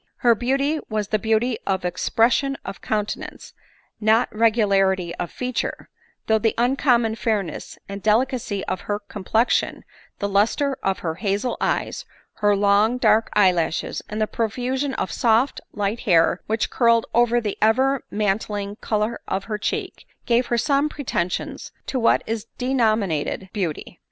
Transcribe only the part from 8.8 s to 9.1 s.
her